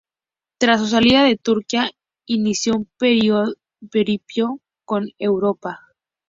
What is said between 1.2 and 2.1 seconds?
de Turquía